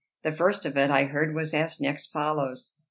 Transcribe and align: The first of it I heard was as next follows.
The 0.23 0.31
first 0.31 0.65
of 0.65 0.75
it 0.77 0.89
I 0.89 1.03
heard 1.03 1.35
was 1.35 1.53
as 1.53 1.79
next 1.79 2.07
follows. 2.07 2.73